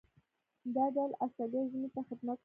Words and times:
دا 0.75 0.85
ډول 0.95 1.11
عصبیت 1.23 1.65
ژبې 1.71 1.89
ته 1.95 2.01
خدمت 2.09 2.27
نه 2.27 2.33
دی. 2.35 2.39